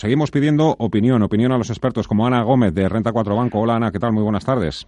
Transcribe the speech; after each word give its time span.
Seguimos 0.00 0.30
pidiendo 0.30 0.76
opinión, 0.78 1.22
opinión 1.22 1.52
a 1.52 1.58
los 1.58 1.68
expertos 1.68 2.08
como 2.08 2.26
Ana 2.26 2.42
Gómez 2.42 2.72
de 2.72 2.88
Renta 2.88 3.12
4 3.12 3.36
Banco. 3.36 3.60
Hola 3.60 3.74
Ana, 3.76 3.90
¿qué 3.90 3.98
tal? 3.98 4.14
Muy 4.14 4.22
buenas 4.22 4.46
tardes. 4.46 4.86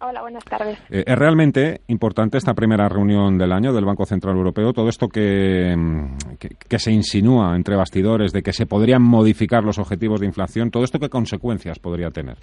Hola, 0.00 0.22
buenas 0.22 0.42
tardes. 0.46 0.78
Eh, 0.88 1.04
es 1.06 1.18
realmente 1.18 1.82
importante 1.88 2.38
esta 2.38 2.54
primera 2.54 2.88
reunión 2.88 3.36
del 3.36 3.52
año 3.52 3.74
del 3.74 3.84
Banco 3.84 4.06
Central 4.06 4.34
Europeo, 4.36 4.72
todo 4.72 4.88
esto 4.88 5.08
que, 5.08 5.76
que, 6.38 6.78
se 6.78 6.90
insinúa 6.90 7.54
entre 7.54 7.76
bastidores 7.76 8.32
de 8.32 8.42
que 8.42 8.54
se 8.54 8.64
podrían 8.64 9.02
modificar 9.02 9.62
los 9.62 9.78
objetivos 9.78 10.20
de 10.20 10.26
inflación, 10.28 10.70
todo 10.70 10.84
esto 10.84 10.98
qué 10.98 11.10
consecuencias 11.10 11.78
podría 11.78 12.10
tener. 12.10 12.38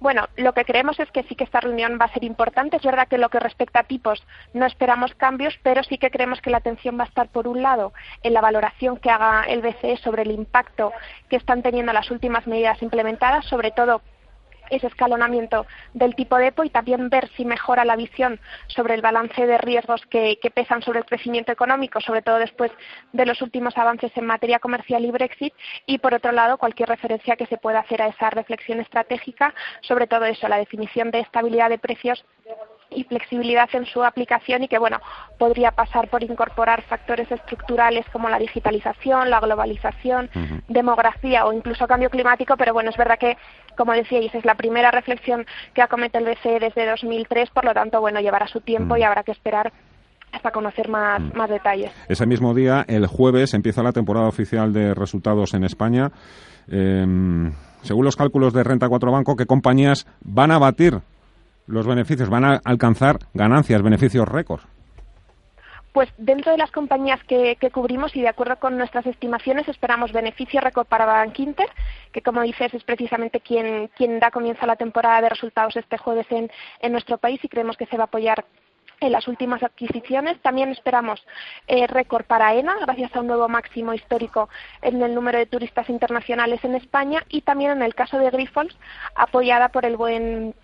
Bueno, 0.00 0.28
lo 0.36 0.54
que 0.54 0.64
creemos 0.64 0.98
es 0.98 1.10
que 1.10 1.24
sí 1.24 1.34
que 1.34 1.44
esta 1.44 1.60
reunión 1.60 1.98
va 2.00 2.06
a 2.06 2.12
ser 2.12 2.24
importante. 2.24 2.78
Es 2.78 2.82
verdad 2.82 3.06
que 3.06 3.18
lo 3.18 3.28
que 3.28 3.38
respecta 3.38 3.80
a 3.80 3.84
tipos 3.84 4.22
no 4.54 4.64
esperamos 4.64 5.14
cambios, 5.14 5.58
pero 5.62 5.84
sí 5.84 5.98
que 5.98 6.10
creemos 6.10 6.40
que 6.40 6.48
la 6.48 6.56
atención 6.56 6.98
va 6.98 7.04
a 7.04 7.06
estar, 7.06 7.28
por 7.28 7.46
un 7.46 7.60
lado, 7.60 7.92
en 8.22 8.32
la 8.32 8.40
valoración 8.40 8.96
que 8.96 9.10
haga 9.10 9.44
el 9.44 9.60
BCE 9.60 9.98
sobre 9.98 10.22
el 10.22 10.30
impacto 10.30 10.92
que 11.28 11.36
están 11.36 11.62
teniendo 11.62 11.92
las 11.92 12.10
últimas 12.10 12.46
medidas 12.46 12.82
implementadas, 12.82 13.44
sobre 13.44 13.72
todo 13.72 14.00
ese 14.70 14.86
escalonamiento 14.86 15.66
del 15.94 16.14
tipo 16.14 16.36
de 16.36 16.48
EPO 16.48 16.64
y 16.64 16.70
también 16.70 17.10
ver 17.10 17.28
si 17.36 17.44
mejora 17.44 17.84
la 17.84 17.96
visión 17.96 18.40
sobre 18.68 18.94
el 18.94 19.02
balance 19.02 19.46
de 19.46 19.58
riesgos 19.58 20.04
que, 20.06 20.38
pesan 20.54 20.82
sobre 20.82 21.00
el 21.00 21.04
crecimiento 21.04 21.52
económico, 21.52 22.00
sobre 22.00 22.22
todo 22.22 22.38
después 22.38 22.72
de 23.12 23.26
los 23.26 23.40
últimos 23.40 23.76
avances 23.78 24.10
en 24.16 24.26
materia 24.26 24.58
comercial 24.58 25.04
y 25.04 25.10
Brexit, 25.10 25.54
y 25.86 25.98
por 25.98 26.14
otro 26.14 26.32
lado 26.32 26.58
cualquier 26.58 26.88
referencia 26.88 27.36
que 27.36 27.46
se 27.46 27.56
pueda 27.56 27.80
hacer 27.80 28.02
a 28.02 28.08
esa 28.08 28.30
reflexión 28.30 28.80
estratégica, 28.80 29.54
sobre 29.82 30.06
todo 30.06 30.24
eso, 30.24 30.48
la 30.48 30.58
definición 30.58 31.10
de 31.10 31.20
estabilidad 31.20 31.70
de 31.70 31.78
precios 31.78 32.24
y 32.90 33.04
flexibilidad 33.04 33.68
en 33.72 33.86
su 33.86 34.02
aplicación 34.02 34.62
y 34.62 34.68
que 34.68 34.78
bueno 34.78 35.00
podría 35.38 35.70
pasar 35.70 36.08
por 36.08 36.22
incorporar 36.22 36.82
factores 36.82 37.30
estructurales 37.30 38.04
como 38.12 38.28
la 38.28 38.38
digitalización, 38.38 39.30
la 39.30 39.40
globalización, 39.40 40.28
demografía 40.68 41.46
o 41.46 41.52
incluso 41.52 41.86
cambio 41.86 42.10
climático, 42.10 42.56
pero 42.56 42.72
bueno, 42.72 42.90
es 42.90 42.96
verdad 42.96 43.18
que 43.18 43.36
como 43.76 43.92
decíais, 43.92 44.34
es 44.34 44.44
la 44.44 44.56
primera 44.56 44.90
reflexión 44.90 45.46
que 45.74 45.82
acomete 45.82 46.18
el 46.18 46.24
BCE 46.24 46.60
desde 46.60 46.86
2003, 46.86 47.50
por 47.50 47.64
lo 47.64 47.72
tanto, 47.72 48.00
bueno, 48.00 48.20
llevará 48.20 48.46
su 48.46 48.60
tiempo 48.60 48.96
y 48.96 49.02
habrá 49.02 49.22
que 49.22 49.32
esperar 49.32 49.72
hasta 50.32 50.50
conocer 50.50 50.88
más, 50.88 51.20
más 51.34 51.48
detalles. 51.50 51.90
Ese 52.08 52.26
mismo 52.26 52.54
día, 52.54 52.84
el 52.88 53.06
jueves, 53.06 53.54
empieza 53.54 53.82
la 53.82 53.92
temporada 53.92 54.28
oficial 54.28 54.72
de 54.72 54.94
resultados 54.94 55.54
en 55.54 55.64
España. 55.64 56.12
Em, 56.68 57.52
según 57.82 58.04
los 58.04 58.16
cálculos 58.16 58.52
de 58.52 58.62
Renta 58.62 58.88
4 58.88 59.10
Banco, 59.10 59.34
¿qué 59.34 59.46
compañías 59.46 60.06
van 60.20 60.50
a 60.50 60.58
batir 60.58 61.00
los 61.70 61.86
beneficios, 61.86 62.28
van 62.28 62.44
a 62.44 62.60
alcanzar 62.64 63.18
ganancias, 63.34 63.82
beneficios 63.82 64.28
récord. 64.28 64.60
Pues 65.92 66.08
dentro 66.18 66.52
de 66.52 66.58
las 66.58 66.70
compañías 66.70 67.22
que, 67.24 67.56
cubrimos 67.72 68.14
y 68.14 68.20
de 68.20 68.28
acuerdo 68.28 68.56
con 68.56 68.78
nuestras 68.78 69.06
estimaciones 69.06 69.66
esperamos 69.68 70.12
beneficio 70.12 70.60
récord 70.60 70.86
para 70.86 71.04
Bank 71.04 71.36
Inter, 71.40 71.68
que 72.12 72.22
como 72.22 72.42
dices 72.42 72.72
es 72.74 72.84
precisamente 72.84 73.40
quien, 73.40 73.90
quien 73.96 74.20
da 74.20 74.30
comienzo 74.30 74.62
a 74.62 74.68
la 74.68 74.76
temporada 74.76 75.20
de 75.22 75.30
resultados 75.30 75.76
este 75.76 75.98
jueves 75.98 76.26
en, 76.30 76.48
en 76.80 76.92
nuestro 76.92 77.18
país 77.18 77.40
y 77.42 77.48
creemos 77.48 77.76
que 77.76 77.86
se 77.86 77.96
va 77.96 78.04
a 78.04 78.06
apoyar 78.06 78.44
en 79.00 79.12
las 79.12 79.26
últimas 79.26 79.62
adquisiciones. 79.62 80.40
También 80.42 80.70
esperamos 80.70 81.24
eh, 81.66 81.86
récord 81.86 82.24
para 82.24 82.54
ENA, 82.54 82.76
gracias 82.80 83.14
a 83.16 83.20
un 83.20 83.26
nuevo 83.26 83.48
máximo 83.48 83.92
histórico 83.92 84.48
en 84.82 85.02
el 85.02 85.14
número 85.14 85.38
de 85.38 85.46
turistas 85.46 85.88
internacionales 85.90 86.62
en 86.64 86.76
España 86.76 87.24
y 87.28 87.40
también 87.40 87.72
en 87.72 87.82
el 87.82 87.94
caso 87.94 88.18
de 88.18 88.30
Grifols, 88.30 88.76
apoyada 89.14 89.70
por 89.70 89.84
el 89.84 89.96
buen 89.96 90.54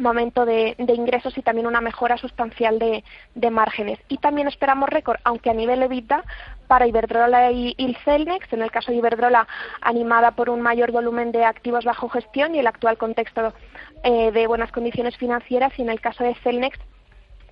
momento 0.00 0.44
de, 0.44 0.74
ingresos 0.78 1.36
y 1.38 1.42
también 1.42 1.66
una 1.66 1.80
mejora 1.80 2.16
sustancial 2.16 2.78
de, 2.78 3.50
márgenes. 3.50 3.98
Y 4.08 4.18
también 4.18 4.48
esperamos 4.48 4.88
récord, 4.88 5.18
aunque 5.24 5.50
a 5.50 5.54
nivel 5.54 5.82
EBITDA, 5.82 6.24
para 6.66 6.86
Iberdrola 6.86 7.50
y, 7.50 7.74
y, 7.76 7.94
Celnex, 8.04 8.52
en 8.52 8.62
el 8.62 8.70
caso 8.70 8.92
de 8.92 8.98
Iberdrola 8.98 9.46
animada 9.80 10.32
por 10.32 10.50
un 10.50 10.60
mayor 10.60 10.92
volumen 10.92 11.32
de 11.32 11.44
activos 11.44 11.84
bajo 11.84 12.08
gestión 12.08 12.54
y 12.54 12.60
el 12.60 12.66
actual 12.66 12.96
contexto 12.96 13.52
eh, 14.02 14.30
de 14.32 14.46
buenas 14.46 14.72
condiciones 14.72 15.16
financieras, 15.16 15.72
y 15.78 15.82
en 15.82 15.90
el 15.90 16.00
caso 16.00 16.24
de 16.24 16.34
Celnex 16.36 16.78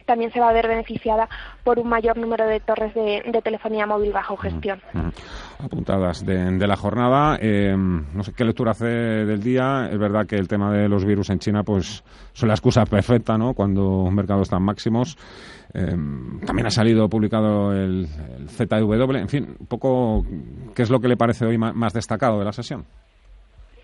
también 0.08 0.32
se 0.32 0.40
va 0.40 0.48
a 0.48 0.52
ver 0.54 0.66
beneficiada 0.66 1.28
por 1.62 1.78
un 1.78 1.86
mayor 1.86 2.16
número 2.16 2.46
de 2.46 2.60
torres 2.60 2.94
de, 2.94 3.22
telefonía 3.44 3.86
móvil 3.86 4.10
bajo 4.10 4.36
gestión. 4.38 4.80
Apuntadas 5.62 6.24
de, 6.24 6.66
la 6.66 6.76
jornada. 6.76 7.38
Eh, 7.40 7.76
no 7.76 8.22
sé 8.24 8.32
qué 8.32 8.44
lectura 8.44 8.70
hace 8.70 8.86
del 8.86 9.42
día. 9.42 9.88
Es 9.92 9.98
verdad 9.98 10.26
que 10.26 10.36
el 10.36 10.48
tema 10.48 10.72
de 10.72 10.88
los 10.88 11.04
virus 11.04 11.28
en 11.28 11.38
China 11.38 11.62
pues 11.62 12.02
son 12.32 12.48
la 12.48 12.54
excusa 12.54 12.84
perfecta 12.86 13.36
¿no? 13.36 13.52
cuando 13.52 14.10
mercados 14.10 14.44
están 14.44 14.62
máximos. 14.62 15.18
Eh, 15.74 15.94
también 16.46 16.66
ha 16.66 16.70
salido 16.70 17.06
publicado 17.10 17.74
el, 17.74 18.08
el, 18.38 18.48
ZW. 18.48 19.16
En 19.16 19.28
fin, 19.28 19.56
un 19.60 19.66
poco, 19.66 20.24
¿qué 20.74 20.82
es 20.82 20.90
lo 20.90 21.00
que 21.00 21.08
le 21.08 21.18
parece 21.18 21.44
hoy 21.44 21.58
más 21.58 21.92
destacado 21.92 22.38
de 22.38 22.46
la 22.46 22.52
sesión? 22.52 22.86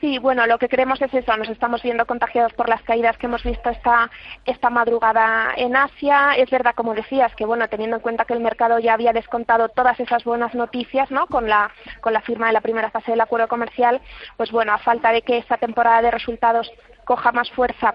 Sí, 0.00 0.18
bueno, 0.18 0.46
lo 0.46 0.58
que 0.58 0.68
creemos 0.68 1.00
es 1.00 1.14
eso. 1.14 1.36
Nos 1.36 1.48
estamos 1.48 1.82
viendo 1.82 2.04
contagiados 2.06 2.52
por 2.52 2.68
las 2.68 2.82
caídas 2.82 3.16
que 3.16 3.26
hemos 3.26 3.42
visto 3.42 3.70
esta, 3.70 4.10
esta 4.44 4.68
madrugada 4.68 5.52
en 5.56 5.76
Asia. 5.76 6.34
Es 6.36 6.50
verdad, 6.50 6.74
como 6.74 6.94
decías, 6.94 7.34
que 7.34 7.46
bueno, 7.46 7.68
teniendo 7.68 7.96
en 7.96 8.02
cuenta 8.02 8.24
que 8.24 8.34
el 8.34 8.40
mercado 8.40 8.78
ya 8.78 8.94
había 8.94 9.12
descontado 9.12 9.68
todas 9.68 9.98
esas 10.00 10.24
buenas 10.24 10.54
noticias, 10.54 11.10
¿no? 11.10 11.26
Con 11.26 11.48
la, 11.48 11.70
con 12.00 12.12
la 12.12 12.20
firma 12.20 12.48
de 12.48 12.52
la 12.52 12.60
primera 12.60 12.90
fase 12.90 13.12
del 13.12 13.20
acuerdo 13.20 13.48
comercial, 13.48 14.00
pues 14.36 14.50
bueno, 14.50 14.72
a 14.72 14.78
falta 14.78 15.12
de 15.12 15.22
que 15.22 15.38
esta 15.38 15.56
temporada 15.56 16.02
de 16.02 16.10
resultados 16.10 16.70
coja 17.04 17.32
más 17.32 17.50
fuerza 17.50 17.94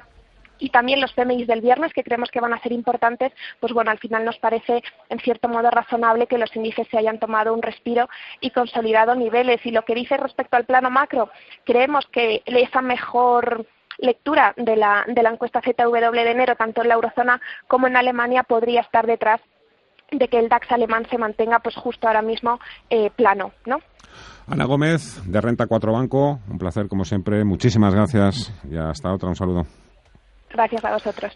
y 0.59 0.69
también 0.69 1.01
los 1.01 1.13
PMIs 1.13 1.47
del 1.47 1.61
viernes, 1.61 1.93
que 1.93 2.03
creemos 2.03 2.29
que 2.29 2.41
van 2.41 2.53
a 2.53 2.61
ser 2.61 2.71
importantes, 2.71 3.33
pues 3.59 3.73
bueno, 3.73 3.91
al 3.91 3.99
final 3.99 4.25
nos 4.25 4.37
parece 4.37 4.83
en 5.09 5.19
cierto 5.19 5.47
modo 5.47 5.71
razonable 5.71 6.27
que 6.27 6.37
los 6.37 6.55
índices 6.55 6.87
se 6.89 6.97
hayan 6.97 7.19
tomado 7.19 7.53
un 7.53 7.61
respiro 7.61 8.09
y 8.41 8.51
consolidado 8.51 9.15
niveles. 9.15 9.65
Y 9.65 9.71
lo 9.71 9.83
que 9.83 9.95
dice 9.95 10.17
respecto 10.17 10.57
al 10.57 10.65
plano 10.65 10.89
macro, 10.89 11.29
creemos 11.65 12.05
que 12.11 12.43
esa 12.45 12.81
mejor 12.81 13.65
lectura 13.97 14.53
de 14.57 14.75
la, 14.75 15.05
de 15.07 15.23
la 15.23 15.31
encuesta 15.31 15.61
ZW 15.61 16.11
de 16.11 16.31
enero, 16.31 16.55
tanto 16.55 16.81
en 16.81 16.89
la 16.89 16.95
eurozona 16.95 17.41
como 17.67 17.87
en 17.87 17.97
Alemania, 17.97 18.43
podría 18.43 18.81
estar 18.81 19.05
detrás 19.05 19.41
de 20.11 20.27
que 20.27 20.39
el 20.39 20.49
DAX 20.49 20.71
alemán 20.71 21.05
se 21.09 21.17
mantenga 21.17 21.59
pues 21.59 21.75
justo 21.75 22.07
ahora 22.07 22.21
mismo 22.21 22.59
eh, 22.89 23.11
plano, 23.15 23.51
¿no? 23.65 23.77
Ana 24.47 24.65
Gómez, 24.65 25.21
de 25.25 25.39
Renta 25.39 25.67
4 25.67 25.93
Banco, 25.93 26.39
un 26.49 26.57
placer 26.57 26.87
como 26.87 27.05
siempre. 27.05 27.43
Muchísimas 27.45 27.93
gracias 27.93 28.51
y 28.69 28.77
hasta 28.77 29.13
otra. 29.13 29.29
Un 29.29 29.35
saludo. 29.35 29.67
Gracias 30.51 30.83
a 30.83 30.91
vosotros. 30.93 31.27